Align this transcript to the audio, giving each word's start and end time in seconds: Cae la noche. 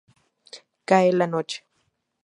Cae 0.87 1.11
la 1.11 1.27
noche. 1.27 1.63